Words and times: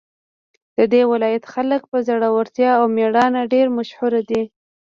د 0.77 0.79
دې 0.93 1.01
ولایت 1.11 1.43
خلک 1.53 1.81
په 1.91 1.97
زړورتیا 2.07 2.71
او 2.79 2.85
میړانه 2.95 3.41
ډېر 3.53 3.65
مشهور 3.77 4.13
دي 4.29 4.43